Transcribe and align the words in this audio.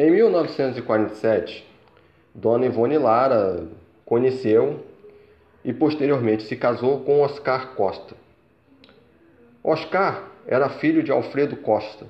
Em 0.00 0.12
1947, 0.12 1.66
Dona 2.32 2.66
Ivone 2.66 2.96
Lara 2.96 3.66
conheceu 4.04 4.78
e 5.64 5.72
posteriormente 5.72 6.44
se 6.44 6.54
casou 6.54 7.00
com 7.00 7.20
Oscar 7.20 7.74
Costa. 7.74 8.14
Oscar 9.60 10.22
era 10.46 10.68
filho 10.68 11.02
de 11.02 11.10
Alfredo 11.10 11.56
Costa, 11.56 12.06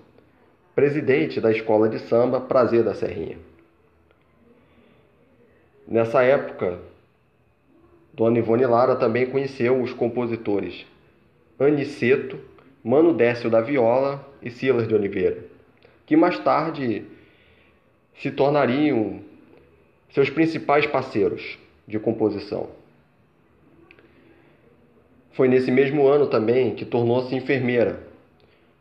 presidente 0.74 1.40
da 1.40 1.50
escola 1.50 1.88
de 1.88 1.98
samba 2.00 2.38
Prazer 2.38 2.84
da 2.84 2.94
Serrinha. 2.94 3.38
Nessa 5.86 6.22
época, 6.22 6.78
Dona 8.12 8.38
Ivone 8.38 8.66
Lara 8.66 8.96
também 8.96 9.30
conheceu 9.30 9.80
os 9.80 9.94
compositores 9.94 10.84
Aniceto, 11.58 12.38
Mano 12.84 13.14
Décio 13.14 13.48
da 13.48 13.62
Viola 13.62 14.22
e 14.42 14.50
Silas 14.50 14.86
de 14.86 14.94
Oliveira, 14.94 15.38
que 16.04 16.14
mais 16.18 16.38
tarde 16.38 17.16
se 18.20 18.30
tornariam 18.30 19.20
seus 20.10 20.30
principais 20.30 20.86
parceiros 20.86 21.58
de 21.86 21.98
composição. 21.98 22.68
Foi 25.32 25.46
nesse 25.46 25.70
mesmo 25.70 26.06
ano 26.06 26.26
também 26.26 26.74
que 26.74 26.84
tornou-se 26.84 27.34
enfermeira, 27.34 28.00